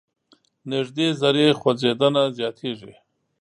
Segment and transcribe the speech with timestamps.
[0.71, 2.93] نژدې ذرې خوځیدنه زیاتیږي.